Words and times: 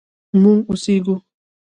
مونږ 0.41 0.59
اوسیږو 0.69 1.15